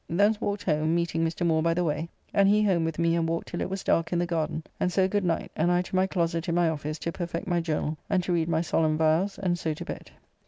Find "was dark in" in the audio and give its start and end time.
3.69-4.17